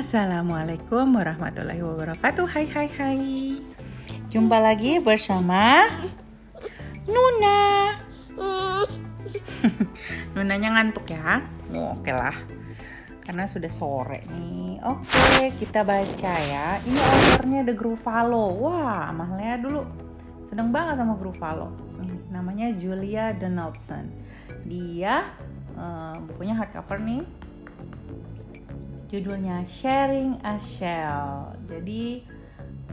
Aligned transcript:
Assalamualaikum 0.00 1.12
warahmatullahi 1.12 1.84
wabarakatuh. 1.84 2.48
Hai 2.48 2.64
hai 2.72 2.88
hai. 2.88 3.20
Jumpa 4.32 4.56
lagi 4.56 4.96
bersama 4.96 5.92
Nuna. 7.04 8.00
Nunanya 10.32 10.72
ngantuk 10.72 11.04
ya? 11.04 11.44
Oh, 11.76 12.00
Oke 12.00 12.16
lah. 12.16 12.32
Karena 13.28 13.44
sudah 13.44 13.68
sore 13.68 14.24
nih. 14.32 14.80
Oke, 14.88 15.52
kita 15.60 15.84
baca 15.84 16.34
ya. 16.48 16.80
Ini 16.80 16.96
authornya 16.96 17.60
The 17.68 17.76
Gruffalo. 17.76 18.56
Wah, 18.56 19.12
mahalnya 19.12 19.60
dulu. 19.60 19.84
Sedang 20.48 20.72
banget 20.72 20.96
sama 20.96 21.12
Gruffalo. 21.12 21.76
Nih, 22.00 22.24
namanya 22.32 22.72
Julia 22.72 23.36
Donaldson. 23.36 24.08
Dia 24.64 25.28
uh, 25.76 26.16
bukunya 26.24 26.56
hardcover 26.56 27.04
nih 27.04 27.50
judulnya 29.10 29.66
Sharing 29.66 30.38
a 30.46 30.56
Shell. 30.62 31.58
Jadi 31.66 32.22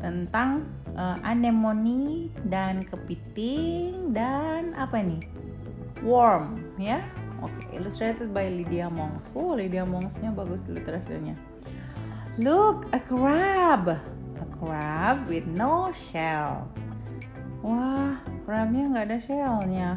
tentang 0.02 0.66
uh, 0.98 1.18
anemone 1.22 2.34
dan 2.50 2.82
kepiting 2.82 4.10
dan 4.12 4.74
apa 4.74 5.06
ini? 5.06 5.22
Worm 6.02 6.58
ya. 6.82 7.06
Oke, 7.38 7.54
okay, 7.54 7.78
illustrated 7.78 8.34
by 8.34 8.50
Lydia 8.50 8.90
Monks. 8.90 9.30
Oh, 9.38 9.54
Lydia 9.54 9.86
Monksnya 9.86 10.34
bagus 10.34 10.58
ilustrasinya. 10.66 11.38
Look, 12.42 12.90
a 12.90 13.02
crab. 13.02 13.94
A 14.42 14.48
crab 14.58 15.30
with 15.30 15.46
no 15.46 15.94
shell. 15.94 16.66
Wah, 17.62 18.18
crabnya 18.42 18.90
nggak 18.90 19.06
ada 19.06 19.20
shellnya. 19.22 19.90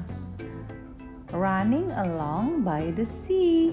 Running 1.33 1.89
along 1.97 2.61
by 2.61 2.93
the 2.93 3.09
sea 3.09 3.73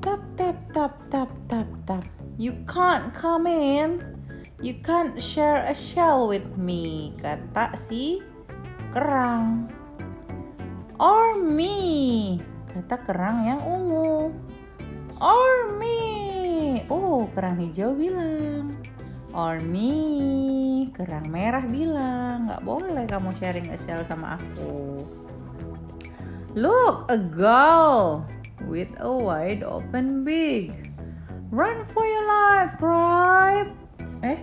tap 0.00 0.20
tap 0.36 0.59
tap 0.70 0.94
tap 1.10 1.30
tap 1.50 1.66
tap. 1.86 2.04
You 2.38 2.54
can't 2.70 3.10
come 3.10 3.50
in. 3.50 4.06
You 4.62 4.78
can't 4.84 5.18
share 5.18 5.66
a 5.66 5.74
shell 5.74 6.30
with 6.30 6.46
me 6.54 7.16
kata 7.18 7.74
si 7.74 8.22
kerang. 8.94 9.66
Or 11.00 11.40
me 11.42 12.38
kata 12.70 13.02
kerang 13.02 13.50
yang 13.50 13.60
ungu. 13.66 14.30
Or 15.18 15.54
me. 15.74 16.86
Oh 16.86 17.26
kerang 17.34 17.58
hijau 17.58 17.98
bilang. 17.98 18.70
Or 19.34 19.58
me 19.58 20.90
kerang 20.94 21.34
merah 21.34 21.66
bilang. 21.66 22.46
Nggak 22.46 22.62
boleh 22.62 23.04
kamu 23.10 23.30
sharing 23.42 23.66
a 23.74 23.78
shell 23.82 24.06
sama 24.06 24.38
aku. 24.38 25.02
Look 26.54 27.10
a 27.10 27.18
gull 27.18 28.26
with 28.66 28.92
a 29.00 29.10
wide 29.10 29.62
open 29.62 30.24
beak. 30.24 30.72
Run 31.50 31.82
for 31.90 32.06
your 32.06 32.26
life, 32.26 32.78
crab! 32.78 33.74
Eh? 34.22 34.38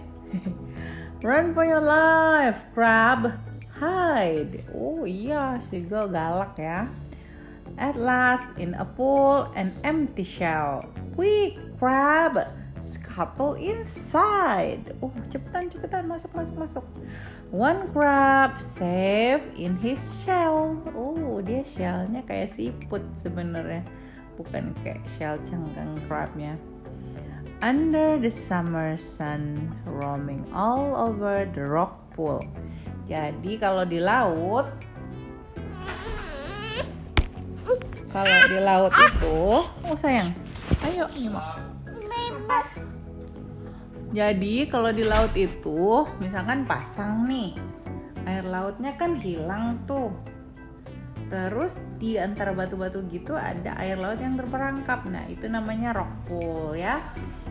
Run 1.24 1.54
for 1.56 1.64
your 1.64 1.80
life, 1.80 2.68
crab! 2.74 3.40
Hide! 3.80 4.68
Oh 4.76 5.08
iya, 5.08 5.62
seagull 5.72 6.12
galak 6.12 6.60
ya. 6.60 6.92
At 7.78 7.96
last, 7.96 8.50
in 8.58 8.74
a 8.76 8.84
pool, 8.84 9.48
an 9.56 9.72
empty 9.88 10.26
shell. 10.26 10.84
Quick, 11.16 11.62
crab! 11.78 12.52
Scuttle 12.82 13.56
inside. 13.56 14.94
Oh, 15.00 15.14
cepetan, 15.32 15.72
cepetan, 15.72 16.12
masuk, 16.12 16.32
masuk, 16.36 16.56
masuk. 16.58 16.86
One 17.50 17.88
crab 17.96 18.60
safe 18.60 19.44
in 19.56 19.80
his 19.80 20.00
shell. 20.22 20.76
Oh, 20.92 21.40
dia 21.40 21.64
shellnya 21.64 22.22
kayak 22.28 22.52
siput 22.52 23.02
sebenarnya 23.24 23.88
bukan 24.38 24.72
kayak 24.86 25.02
shell 25.18 25.36
cengkang 25.44 25.98
crabnya 26.06 26.54
under 27.66 28.22
the 28.22 28.30
summer 28.30 28.94
sun 28.94 29.74
roaming 29.90 30.46
all 30.54 30.94
over 30.94 31.50
the 31.58 31.66
rock 31.66 31.98
pool. 32.14 32.46
Jadi 33.10 33.58
kalau 33.58 33.82
di 33.82 33.98
laut 33.98 34.70
kalau 38.14 38.40
di 38.48 38.60
laut 38.62 38.94
itu 38.94 39.40
oh 39.66 39.98
sayang. 39.98 40.32
Ayo. 40.86 41.10
Nyimak 41.18 41.68
jadi 44.18 44.66
kalau 44.72 44.90
di 44.96 45.04
laut 45.04 45.30
itu 45.36 46.08
misalkan 46.18 46.64
pasang 46.64 47.28
nih 47.28 47.54
air 48.24 48.48
lautnya 48.48 48.96
kan 48.96 49.20
hilang 49.20 49.84
tuh 49.84 50.16
Terus 51.28 51.76
di 52.00 52.16
antara 52.16 52.56
batu-batu 52.56 53.04
gitu 53.12 53.36
ada 53.36 53.76
air 53.84 54.00
laut 54.00 54.20
yang 54.24 54.40
terperangkap. 54.40 55.04
Nah, 55.12 55.28
itu 55.28 55.52
namanya 55.52 55.92
rock 55.92 56.12
pool 56.24 56.72
ya. 56.72 57.04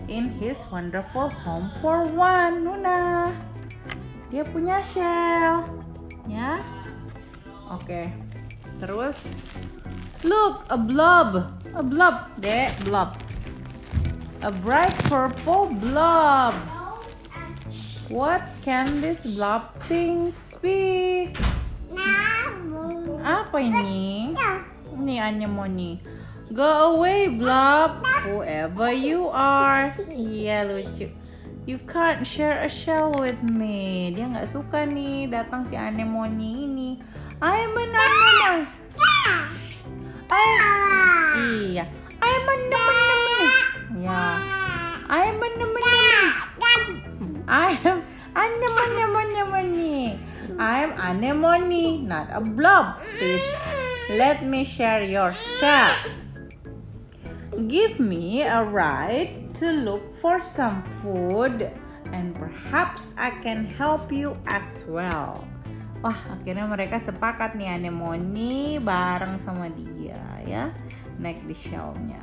In 0.09 0.33
his 0.41 0.57
wonderful 0.73 1.29
home 1.29 1.69
for 1.85 2.09
one, 2.09 2.65
Nuna. 2.65 3.37
Dia 4.33 4.49
punya 4.49 4.81
shell. 4.81 5.69
Ya. 6.25 6.57
Oke. 7.69 8.09
Terus 8.81 9.21
look, 10.25 10.65
a 10.73 10.79
blob. 10.81 11.45
A 11.77 11.85
blob, 11.85 12.33
Dek, 12.41 12.73
blob. 12.89 13.13
A 14.41 14.53
bright 14.53 14.93
purple 15.09 15.69
blob. 15.77 16.57
What 18.09 18.47
can 18.63 19.03
this 19.03 19.21
blob 19.37 19.75
things 19.85 20.55
be? 20.63 21.35
Apa 23.27 23.59
ini? 23.59 24.31
Ini 24.95 25.15
anemone. 25.19 25.99
Go 26.55 26.95
away, 26.95 27.27
Blob. 27.27 28.07
Whoever 28.23 28.95
you 28.95 29.27
are. 29.35 29.91
Iya 30.15 30.63
lucu. 30.71 31.11
You 31.67 31.83
can't 31.91 32.23
share 32.23 32.63
a 32.63 32.71
shell 32.71 33.11
with 33.19 33.43
me. 33.43 34.15
Dia 34.15 34.31
nggak 34.31 34.47
suka 34.47 34.87
nih 34.87 35.27
datang 35.27 35.67
si 35.67 35.75
anemone 35.75 36.39
ini. 36.39 37.03
I'm 37.43 37.75
an 37.75 37.91
anemone. 37.91 38.63
I 40.31 40.47
iya. 41.43 41.85
I'm 42.23 42.47
an 42.47 42.63
anemone. 42.71 43.26
Anemone, 51.57 52.05
not 52.05 52.29
a 52.33 52.41
blob. 52.41 53.01
Please 53.19 53.49
let 54.11 54.45
me 54.45 54.65
share 54.65 55.05
your 55.05 55.33
shell. 55.33 55.97
Give 57.69 57.99
me 57.99 58.43
a 58.43 58.65
ride 58.65 59.55
to 59.57 59.73
look 59.73 60.05
for 60.21 60.45
some 60.45 60.85
food 61.01 61.73
and 62.13 62.37
perhaps 62.37 63.17
I 63.17 63.33
can 63.41 63.65
help 63.65 64.13
you 64.13 64.37
as 64.45 64.85
well. 64.85 65.49
Wah, 66.05 66.21
akhirnya 66.29 66.69
mereka 66.69 67.01
sepakat 67.01 67.57
nih 67.57 67.73
anemone 67.81 68.77
bareng 68.85 69.41
sama 69.41 69.73
dia 69.73 70.21
ya, 70.45 70.69
naik 71.17 71.41
di 71.49 71.57
shellnya. 71.57 72.21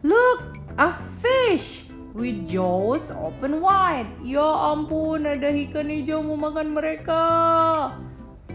Look, 0.00 0.56
a 0.80 0.96
fish! 1.20 1.90
with 2.14 2.50
jaws 2.50 3.14
open 3.14 3.62
wide. 3.62 4.10
Ya 4.26 4.42
ampun, 4.42 5.26
ada 5.26 5.50
ikan 5.50 5.86
hijau 5.86 6.26
mau 6.26 6.50
makan 6.50 6.74
mereka. 6.74 7.22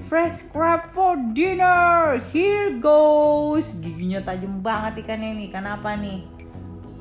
Fresh 0.05 0.53
crab 0.53 0.93
for 0.93 1.17
dinner. 1.33 2.21
Here 2.29 2.77
goes. 2.77 3.77
Giginya 3.81 4.21
tajam 4.21 4.61
banget 4.61 5.05
ikannya 5.05 5.33
ini. 5.33 5.43
Ikan 5.49 5.65
apa 5.65 5.97
nih? 5.97 6.21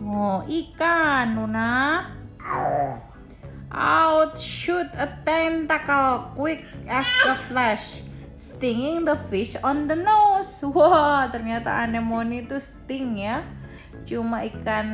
Oh, 0.05 0.41
ikan, 0.45 1.37
Nuna. 1.37 2.11
Out 3.75 4.39
shoot 4.39 4.87
a 4.97 5.09
tentacle 5.27 6.33
quick 6.39 6.63
as 6.87 7.09
a 7.27 7.35
flash 7.51 8.05
stinging 8.39 9.03
the 9.03 9.19
fish 9.29 9.59
on 9.61 9.91
the 9.91 9.99
nose. 9.99 10.63
Wah, 10.63 11.27
ternyata 11.29 11.85
anemone 11.85 12.45
itu 12.45 12.61
sting 12.61 13.21
ya 13.21 13.43
cuma 14.05 14.45
ikan 14.53 14.89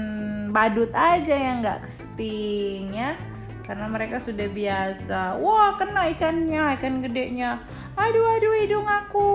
badut 0.54 0.94
aja 0.94 1.34
yang 1.34 1.66
nggak 1.66 1.90
kesting 1.90 2.94
ya 2.94 3.18
karena 3.66 3.86
mereka 3.90 4.22
sudah 4.22 4.46
biasa 4.46 5.38
wah 5.42 5.74
kena 5.78 6.10
ikannya 6.14 6.78
ikan 6.78 7.02
gedenya 7.02 7.62
aduh 8.00 8.26
aduh 8.41 8.55
hidung 8.56 8.88
aku 8.88 9.31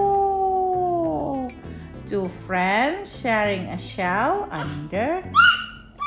two 2.10 2.26
friends 2.50 3.14
sharing 3.14 3.70
a 3.70 3.78
shell 3.78 4.50
under 4.50 5.22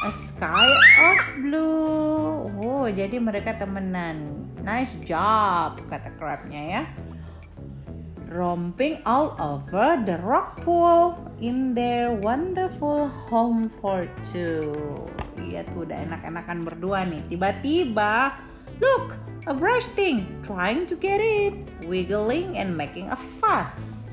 a 0.03 0.11
sky 0.11 0.67
of 1.07 1.19
blue 1.39 2.43
oh 2.59 2.91
jadi 2.91 3.23
mereka 3.23 3.55
temenan 3.55 4.43
nice 4.67 4.99
job 5.07 5.79
kata 5.87 6.11
crabnya 6.19 6.63
ya 6.67 6.83
romping 8.29 9.01
all 9.07 9.39
over 9.41 9.97
the 10.05 10.19
rock 10.27 10.61
pool 10.61 11.17
in 11.41 11.73
their 11.73 12.13
wonderful 12.13 13.09
home 13.09 13.73
for 13.81 14.05
two. 14.21 14.77
Iya 15.41 15.65
tuh 15.73 15.89
udah 15.89 15.97
enak-enakan 15.97 16.61
berdua 16.61 17.09
nih. 17.09 17.25
Tiba-tiba, 17.25 18.37
look, 18.85 19.17
a 19.49 19.56
brush 19.56 19.89
thing 19.97 20.29
trying 20.45 20.85
to 20.85 20.95
get 20.95 21.25
it, 21.25 21.56
wiggling 21.89 22.61
and 22.61 22.77
making 22.77 23.09
a 23.09 23.17
fuss. 23.17 24.05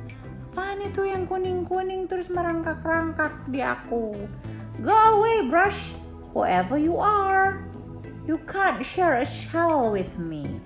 Apaan 0.56 0.88
itu 0.88 1.04
yang 1.04 1.28
kuning-kuning 1.28 2.08
terus 2.08 2.32
merangkak-rangkak 2.32 3.44
di 3.52 3.60
aku? 3.60 4.16
Go 4.80 4.96
away, 5.20 5.52
brush. 5.52 5.76
whoever 6.36 6.78
you 6.78 7.00
are. 7.00 7.64
You 8.28 8.38
can't 8.46 8.86
share 8.86 9.24
a 9.24 9.26
shell 9.26 9.90
with 9.90 10.20
me. 10.20 10.60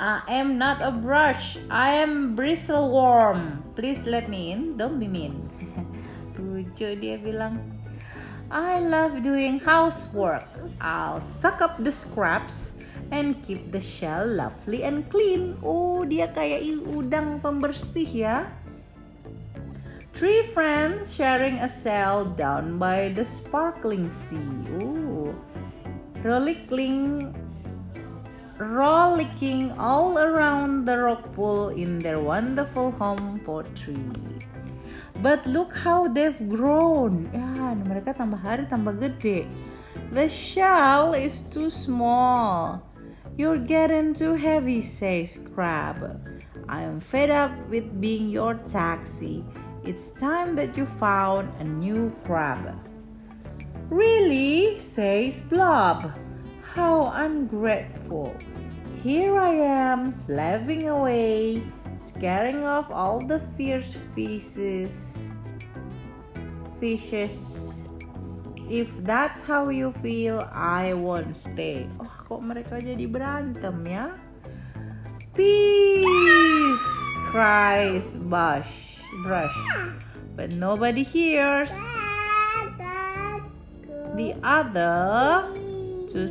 I 0.00 0.20
am 0.28 0.58
not 0.58 0.82
a 0.82 0.90
brush. 0.90 1.56
I 1.70 1.94
am 2.02 2.34
bristle 2.34 2.90
worm. 2.90 3.62
Please 3.78 4.04
let 4.04 4.28
me 4.28 4.52
in. 4.52 4.76
Don't 4.76 4.98
be 4.98 5.06
mean. 5.06 5.40
Lucu 6.36 6.98
dia 6.98 7.16
bilang. 7.16 7.80
I 8.50 8.82
love 8.82 9.22
doing 9.22 9.62
housework. 9.62 10.44
I'll 10.82 11.22
suck 11.22 11.62
up 11.62 11.78
the 11.80 11.94
scraps 11.94 12.76
and 13.10 13.38
keep 13.42 13.70
the 13.70 13.80
shell 13.80 14.26
lovely 14.26 14.82
and 14.82 15.06
clean. 15.10 15.54
Oh, 15.62 16.02
dia 16.02 16.30
kayak 16.30 16.62
udang 16.86 17.38
pembersih 17.38 18.08
ya. 18.08 18.36
Three 20.16 20.48
friends 20.56 21.12
sharing 21.12 21.60
a 21.60 21.68
cell 21.68 22.24
down 22.24 22.80
by 22.80 23.12
the 23.12 23.20
sparkling 23.20 24.08
sea. 24.08 24.40
Ooh. 24.80 25.36
Rollicking, 26.24 27.36
rollicking 28.56 29.76
all 29.76 30.16
around 30.16 30.88
the 30.88 30.96
rock 30.96 31.28
pool 31.36 31.68
in 31.68 32.00
their 32.00 32.16
wonderful 32.16 32.96
home 32.96 33.36
pottery. 33.44 34.08
But 35.20 35.44
look 35.44 35.76
how 35.76 36.08
they've 36.08 36.40
grown. 36.48 37.28
Ya, 37.32 37.76
mereka 37.76 38.16
tambah 38.16 38.40
hari 38.40 38.64
tambah 38.72 38.96
gede. 38.96 39.44
The 40.16 40.32
shell 40.32 41.12
is 41.12 41.44
too 41.44 41.68
small. 41.68 42.80
You're 43.36 43.58
getting 43.58 44.14
too 44.14 44.32
heavy, 44.32 44.80
says 44.80 45.38
Crab. 45.54 46.24
I'm 46.70 47.00
fed 47.00 47.28
up 47.28 47.52
with 47.68 48.00
being 48.00 48.30
your 48.30 48.54
taxi. 48.54 49.44
It's 49.84 50.08
time 50.08 50.56
that 50.56 50.74
you 50.74 50.86
found 50.98 51.52
a 51.60 51.64
new 51.64 52.16
crab. 52.24 52.80
Really? 53.90 54.80
says 54.80 55.42
Blob. 55.42 56.12
How 56.72 57.12
ungrateful. 57.14 58.34
Here 59.02 59.38
I 59.38 59.52
am, 59.52 60.12
slaving 60.12 60.88
away, 60.88 61.62
scaring 61.94 62.64
off 62.64 62.90
all 62.90 63.20
the 63.20 63.40
fierce 63.58 63.98
fishes. 64.14 65.30
Fishes. 66.80 67.65
If 68.66 68.90
that's 69.06 69.42
how 69.46 69.70
you 69.70 69.94
feel, 70.02 70.42
I 70.50 70.90
won't 70.92 71.38
stay. 71.38 71.86
Oh, 72.02 72.10
kok 72.26 72.42
mereka 72.42 72.82
jadi 72.82 73.06
berantem 73.06 73.78
ya? 73.86 74.10
Peace, 75.36 76.88
cries 77.30 78.18
Bush 78.26 78.86
brush, 79.22 79.56
but 80.36 80.50
nobody 80.50 81.02
hears. 81.02 81.72
The 84.16 84.36
other 84.42 85.44
two 86.08 86.28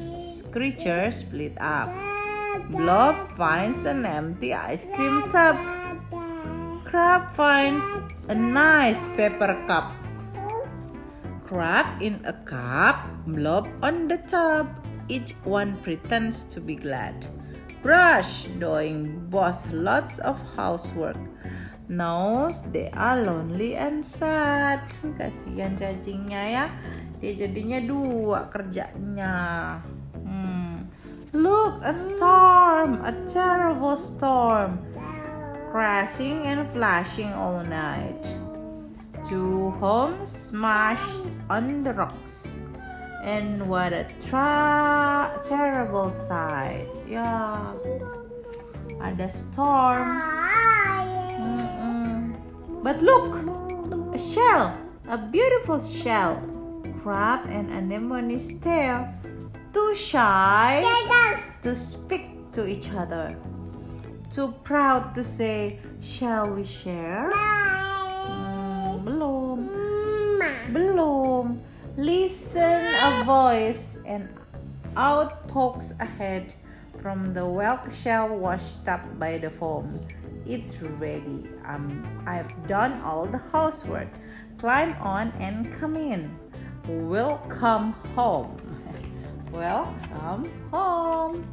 creatures 0.52 1.22
split 1.22 1.58
up. 1.62 1.90
Blob 2.70 3.16
finds 3.38 3.86
an 3.86 4.06
empty 4.06 4.54
ice 4.54 4.86
cream 4.96 5.22
tub. 5.30 5.58
Crab 6.86 7.30
finds 7.38 7.86
a 8.30 8.36
nice 8.36 9.02
paper 9.14 9.54
cup. 9.68 10.05
Crab 11.46 12.02
in 12.02 12.22
a 12.26 12.34
cup, 12.34 13.06
Blob 13.30 13.70
on 13.82 14.08
the 14.10 14.18
tub. 14.18 14.70
Each 15.08 15.38
one 15.46 15.78
pretends 15.86 16.44
to 16.54 16.60
be 16.60 16.76
glad. 16.76 17.28
Brush 17.86 18.50
doing 18.58 19.30
both 19.30 19.62
lots 19.70 20.18
of 20.20 20.42
housework. 20.58 21.18
knows 21.88 22.66
they 22.72 22.90
are 22.94 23.22
lonely 23.22 23.76
and 23.76 24.02
sad. 24.06 24.82
Kasihan 25.18 25.78
cacingnya 25.78 26.44
ya. 26.50 26.66
Dia 27.22 27.46
jadinya 27.46 27.80
dua 27.82 28.50
kerjanya. 28.50 29.34
Hmm. 30.18 30.90
Look, 31.36 31.84
a 31.84 31.92
storm, 31.92 33.04
a 33.04 33.12
terrible 33.28 34.00
storm, 34.00 34.80
crashing 35.68 36.48
and 36.48 36.64
flashing 36.72 37.28
all 37.36 37.60
night. 37.68 38.24
Two 39.28 39.72
homes 39.82 40.30
smashed 40.30 41.26
on 41.50 41.82
the 41.82 41.94
rocks. 41.94 42.60
And 43.24 43.68
what 43.68 43.92
a 43.92 44.06
tra 44.22 45.34
terrible 45.42 46.12
sight. 46.12 46.86
Ya, 47.10 47.74
ada 49.02 49.26
storm. 49.26 50.06
But 52.86 53.02
look, 53.02 53.34
a 54.14 54.20
shell, 54.22 54.78
a 55.10 55.18
beautiful 55.18 55.82
shell. 55.82 56.38
Crab 57.02 57.50
and 57.50 57.74
anemone's 57.74 58.54
tail. 58.62 59.10
Too 59.74 59.96
shy 59.96 60.86
to 61.64 61.76
speak 61.76 62.54
to 62.54 62.68
each 62.70 62.94
other. 62.94 63.36
Too 64.30 64.54
proud 64.62 65.16
to 65.16 65.24
say, 65.24 65.80
shall 66.00 66.54
we 66.54 66.64
share? 66.64 67.34
Listen 71.98 72.84
a 73.02 73.24
voice 73.24 74.00
and 74.06 74.28
out 74.98 75.48
pokes 75.48 75.94
a 76.02 76.06
head 76.06 76.54
from 77.02 77.34
the 77.34 77.40
whelk 77.40 77.90
shell 77.94 78.36
washed 78.36 78.86
up 78.86 79.18
by 79.18 79.38
the 79.38 79.50
foam. 79.50 79.92
It's 80.46 80.82
ready. 80.82 81.50
Um, 81.66 82.04
I've 82.28 82.52
done 82.68 83.02
all 83.02 83.26
the 83.26 83.38
housework. 83.54 84.10
Climb 84.58 84.94
on 85.00 85.32
and 85.40 85.72
come 85.80 85.96
in. 85.96 86.38
Welcome 86.86 87.94
home. 88.14 88.60
Welcome 89.54 90.52
home. 90.72 91.48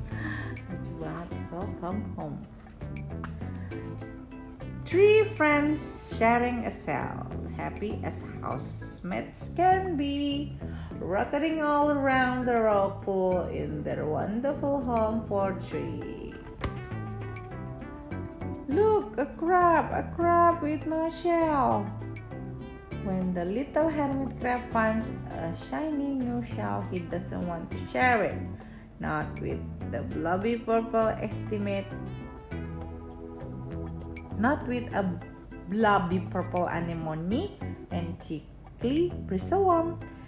Welcome 1.53 2.15
home. 2.17 2.47
Three 4.87 5.25
friends 5.25 6.17
sharing 6.19 6.67
a 6.67 6.71
cell, 6.71 7.31
happy 7.57 8.01
as 8.03 8.25
housemates 8.41 9.53
can 9.55 9.97
be, 9.97 10.57
rocketing 10.99 11.63
all 11.63 11.91
around 11.91 12.47
the 12.47 12.61
rock 12.61 13.05
pool 13.05 13.47
in 13.49 13.83
their 13.83 14.07
wonderful 14.07 14.81
home 14.81 15.25
for 15.27 15.59
three. 15.69 16.33
Look, 18.69 19.19
a 19.19 19.27
crab, 19.27 19.93
a 19.93 20.09
crab 20.17 20.63
with 20.63 20.87
no 20.87 21.11
shell. 21.11 21.85
When 23.05 23.35
the 23.35 23.45
little 23.45 23.89
hermit 23.89 24.39
crab 24.39 24.63
finds 24.73 25.09
a 25.31 25.53
shiny 25.69 26.15
new 26.15 26.45
shell, 26.55 26.81
he 26.91 27.01
doesn't 27.01 27.47
want 27.47 27.71
to 27.73 27.79
share 27.93 28.23
it. 28.25 28.39
Not 29.01 29.27
with 29.41 29.61
the 29.91 30.03
blobby 30.03 30.57
purple 30.57 31.09
estimate. 31.19 31.87
Not 34.39 34.67
with 34.69 34.95
a 34.95 35.03
blobby 35.69 36.21
purple 36.31 36.67
anemone 36.67 37.59
and 37.91 38.19
chickly 38.21 39.13
bristleworm. 39.27 40.01
Nah, 40.01 40.22